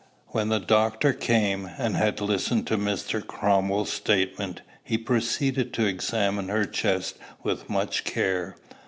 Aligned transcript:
When 0.29 0.49
the 0.49 0.59
doctor 0.59 1.13
came, 1.13 1.69
and 1.77 1.95
had 1.95 2.19
listened 2.21 2.65
to 2.65 2.75
Mr. 2.75 3.23
Cromwell's 3.23 3.93
statement, 3.93 4.63
he 4.83 4.97
proceeded 4.97 5.73
to 5.75 5.85
examine 5.85 6.49
her 6.49 6.65
chest 6.65 7.19
with 7.43 7.69
much 7.69 8.03
care. 8.03 8.55